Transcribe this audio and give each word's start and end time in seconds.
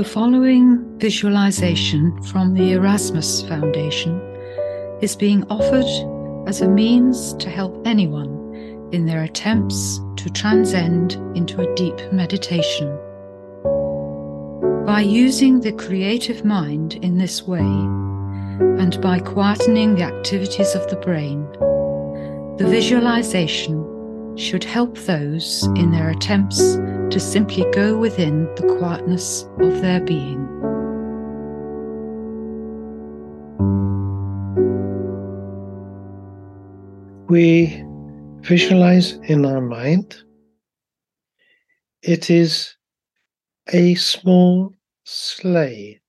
The 0.00 0.08
following 0.08 0.98
visualization 0.98 2.22
from 2.22 2.54
the 2.54 2.72
Erasmus 2.72 3.42
Foundation 3.42 4.18
is 5.02 5.14
being 5.14 5.44
offered 5.50 6.48
as 6.48 6.62
a 6.62 6.68
means 6.68 7.34
to 7.34 7.50
help 7.50 7.86
anyone 7.86 8.88
in 8.92 9.04
their 9.04 9.24
attempts 9.24 10.00
to 10.16 10.30
transcend 10.30 11.16
into 11.36 11.60
a 11.60 11.74
deep 11.74 11.98
meditation. 12.14 12.88
By 14.86 15.02
using 15.02 15.60
the 15.60 15.72
creative 15.72 16.46
mind 16.46 16.94
in 17.02 17.18
this 17.18 17.46
way, 17.46 17.60
and 17.60 18.98
by 19.02 19.18
quietening 19.18 19.96
the 19.96 20.04
activities 20.04 20.74
of 20.74 20.88
the 20.88 20.96
brain, 20.96 21.42
the 22.56 22.66
visualization 22.66 24.34
should 24.38 24.64
help 24.64 24.96
those 24.96 25.66
in 25.76 25.90
their 25.90 26.08
attempts 26.08 26.78
to 27.10 27.18
simply 27.20 27.64
go 27.72 27.96
within 27.98 28.44
the 28.54 28.76
quietness 28.78 29.42
of 29.58 29.80
their 29.80 30.00
being. 30.00 30.46
We 37.28 37.84
visualize 38.40 39.12
in 39.24 39.44
our 39.44 39.60
mind. 39.60 40.16
It 42.02 42.30
is 42.30 42.74
a 43.72 43.94
small 43.94 44.74
sleigh, 45.04 46.00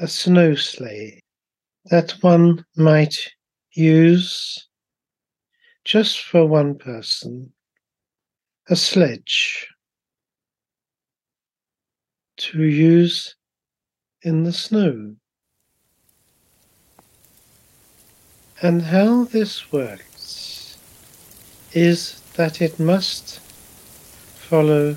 a 0.00 0.08
snow 0.08 0.54
sleigh 0.54 1.22
that 1.86 2.12
one 2.20 2.64
might 2.76 3.16
use 3.72 4.68
just 5.84 6.20
for 6.24 6.46
one 6.46 6.76
person, 6.76 7.52
a 8.70 8.76
sledge 8.76 9.66
to 12.36 12.62
use 12.62 13.34
in 14.20 14.44
the 14.44 14.52
snow. 14.52 15.16
And 18.60 18.82
how 18.82 19.24
this 19.24 19.72
works 19.72 20.76
is 21.72 22.20
that 22.36 22.60
it 22.60 22.78
must 22.78 23.38
follow 24.36 24.96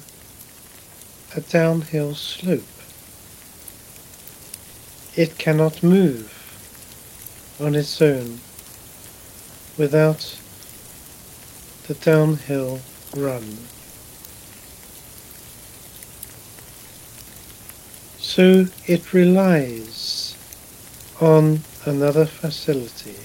a 1.34 1.40
downhill 1.42 2.14
slope. 2.14 2.64
It 5.16 5.38
cannot 5.38 5.82
move 5.82 6.28
on 7.58 7.76
its 7.76 8.02
own 8.02 8.42
without 9.78 10.38
the 11.88 11.94
downhill 11.94 12.82
run. 13.16 13.58
So 18.20 18.68
it 18.88 19.14
relies 19.14 20.36
on 21.20 21.62
another 21.86 22.26
facility, 22.26 23.16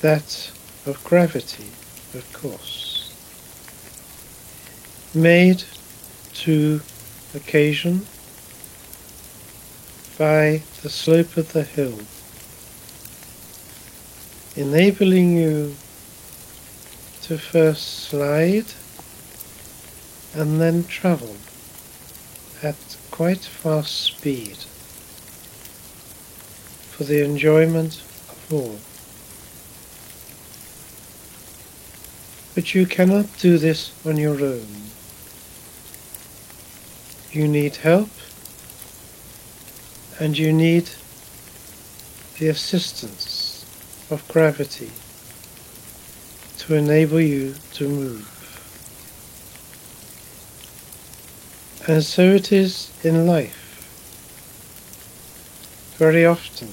that 0.00 0.50
of 0.86 1.02
gravity, 1.04 1.70
of 2.14 2.30
course, 2.32 3.12
made 5.14 5.64
to 6.34 6.80
occasion 7.34 8.06
by 10.18 10.62
the 10.82 10.90
slope 10.90 11.36
of 11.36 11.52
the 11.52 11.64
hill, 11.64 11.98
enabling 14.56 15.36
you 15.36 15.74
to 17.24 17.38
first 17.38 18.04
slide 18.08 18.66
and 20.34 20.60
then 20.60 20.84
travel 20.84 21.34
at 22.62 22.76
quite 23.10 23.38
fast 23.38 23.94
speed 23.94 24.58
for 26.90 27.04
the 27.04 27.24
enjoyment 27.24 28.02
of 28.28 28.52
all. 28.52 28.78
But 32.54 32.74
you 32.74 32.84
cannot 32.84 33.26
do 33.38 33.56
this 33.56 33.94
on 34.04 34.18
your 34.18 34.44
own. 34.44 34.68
You 37.32 37.48
need 37.48 37.76
help 37.76 38.10
and 40.20 40.36
you 40.36 40.52
need 40.52 40.90
the 42.38 42.48
assistance 42.48 43.64
of 44.10 44.28
gravity 44.28 44.90
to 46.66 46.74
enable 46.74 47.20
you 47.20 47.54
to 47.74 47.86
move. 47.86 48.30
And 51.86 52.02
so 52.02 52.22
it 52.22 52.52
is 52.52 52.90
in 53.04 53.26
life. 53.26 53.60
Very 55.98 56.24
often 56.24 56.68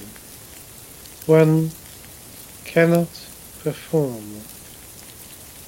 one 1.26 1.70
cannot 2.64 3.08
perform 3.62 4.40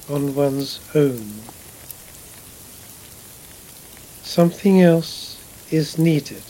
on 0.09 0.33
one's 0.33 0.79
own. 0.95 1.41
Something 4.23 4.81
else 4.81 5.37
is 5.71 5.99
needed 5.99 6.43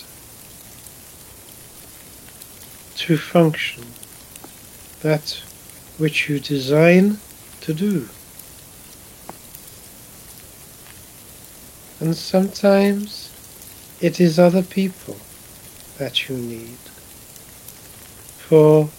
to 2.95 3.17
function 3.17 3.83
that 5.01 5.41
which 5.97 6.29
you 6.29 6.39
design 6.39 7.19
to 7.65 7.73
do. 7.73 8.07
And 11.99 12.15
sometimes 12.15 13.31
it 13.99 14.19
is 14.19 14.37
other 14.37 14.61
people 14.61 15.17
that 15.97 16.29
you 16.29 16.37
need, 16.37 16.77
for 18.47 18.89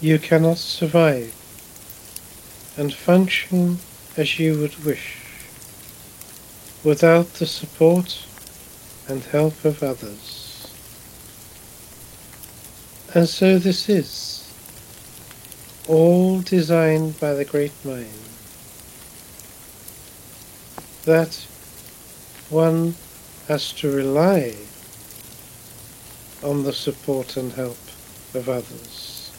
you 0.00 0.18
cannot 0.18 0.56
survive 0.56 1.34
and 2.78 2.94
function 2.94 3.78
as 4.16 4.38
you 4.38 4.58
would 4.58 4.82
wish 4.84 5.18
without 6.82 7.26
the 7.34 7.46
support 7.46 8.26
and 9.08 9.22
help 9.24 9.62
of 9.64 9.82
others. 9.82 10.70
And 13.12 13.28
so 13.28 13.58
this 13.58 13.88
is 13.90 14.39
all 15.90 16.40
designed 16.42 17.18
by 17.18 17.34
the 17.34 17.44
Great 17.44 17.72
Mind, 17.84 18.06
that 21.04 21.34
one 22.48 22.94
has 23.48 23.72
to 23.72 23.90
rely 23.90 24.54
on 26.44 26.62
the 26.62 26.72
support 26.72 27.36
and 27.36 27.52
help 27.54 27.76
of 28.34 28.48
others 28.48 29.32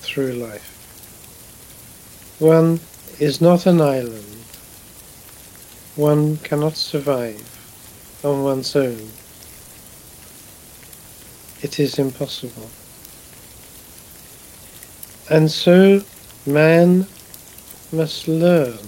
through 0.00 0.32
life. 0.32 0.72
One 2.40 2.80
is 3.20 3.40
not 3.40 3.64
an 3.66 3.80
island. 3.80 4.42
One 5.94 6.38
cannot 6.38 6.76
survive 6.76 8.20
on 8.24 8.42
one's 8.42 8.74
own. 8.74 9.10
It 11.62 11.78
is 11.78 12.00
impossible. 12.00 12.68
And 15.30 15.50
so 15.50 16.02
man 16.44 17.06
must 17.90 18.28
learn 18.28 18.78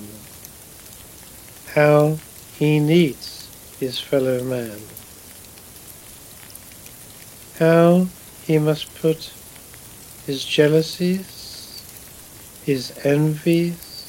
how 1.72 2.18
he 2.58 2.78
needs 2.78 3.48
his 3.80 3.98
fellow 3.98 4.42
man, 4.44 4.78
how 7.58 8.08
he 8.44 8.58
must 8.58 8.94
put 8.96 9.32
his 10.26 10.44
jealousies, 10.44 11.82
his 12.66 12.92
envies, 13.02 14.04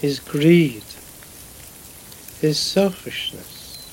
his 0.00 0.20
greed, 0.20 0.84
his 2.40 2.60
selfishness, 2.60 3.88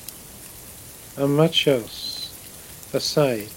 and 1.17 1.35
much 1.35 1.67
else 1.67 2.35
aside 2.93 3.49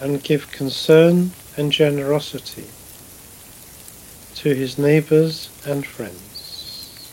and 0.00 0.22
give 0.22 0.50
concern 0.52 1.32
and 1.56 1.72
generosity 1.72 2.66
to 4.36 4.54
his 4.54 4.78
neighbors 4.78 5.50
and 5.66 5.84
friends. 5.84 7.10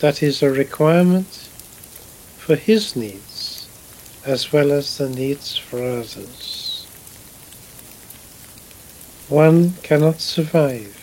That 0.00 0.22
is 0.22 0.42
a 0.42 0.50
requirement 0.50 1.48
for 2.38 2.56
his 2.56 2.94
needs 2.96 3.68
as 4.24 4.52
well 4.52 4.70
as 4.70 4.98
the 4.98 5.08
needs 5.08 5.56
for 5.56 5.82
others. 5.82 6.86
One 9.28 9.74
cannot 9.82 10.20
survive 10.20 10.96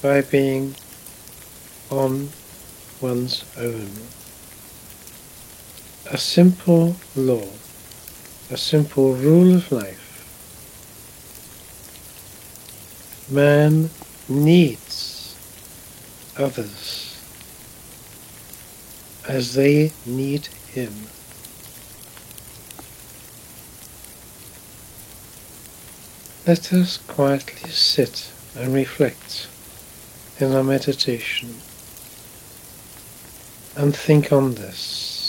by 0.00 0.22
being 0.22 0.74
on 1.90 2.30
one's 3.00 3.44
own. 3.58 3.90
A 6.10 6.16
simple 6.16 6.96
law 7.14 7.46
a 8.50 8.56
simple 8.56 9.14
rule 9.14 9.54
of 9.54 9.70
life. 9.70 10.06
Man 13.30 13.90
needs 14.28 15.36
others 16.36 17.22
as 19.28 19.54
they 19.54 19.92
need 20.04 20.46
Him. 20.72 20.92
Let 26.44 26.72
us 26.72 26.96
quietly 26.96 27.70
sit 27.70 28.32
and 28.56 28.74
reflect 28.74 29.46
in 30.40 30.52
our 30.52 30.64
meditation 30.64 31.54
and 33.76 33.94
think 33.94 34.32
on 34.32 34.54
this. 34.54 35.19